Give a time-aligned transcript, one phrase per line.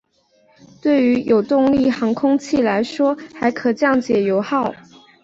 [0.81, 4.73] 对于有动力航空器来说还可降低油耗。